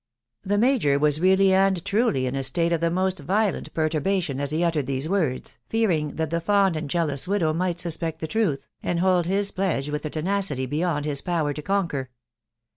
[0.41, 4.49] The major was really and truly in a state of the most violent perturbation as
[4.49, 8.65] he uttered these words, fearing that the fond and jealous widow might suspect the truth,
[8.81, 12.09] and hold his pledge with a tenacity beyond his power to conquer.